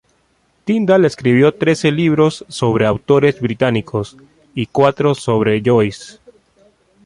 Tindall 0.65 1.05
escribió 1.05 1.53
trece 1.53 1.91
libros 1.91 2.43
sobre 2.47 2.87
autores 2.87 3.39
británicos, 3.39 4.17
y 4.55 4.65
cuatro 4.65 5.13
sobre 5.13 5.61
Joyce. 5.63 6.17